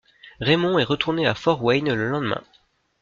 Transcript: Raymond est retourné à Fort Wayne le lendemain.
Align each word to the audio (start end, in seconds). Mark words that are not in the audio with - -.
Raymond 0.39 0.79
est 0.79 0.83
retourné 0.83 1.27
à 1.27 1.35
Fort 1.35 1.63
Wayne 1.63 1.93
le 1.93 2.09
lendemain. 2.09 2.41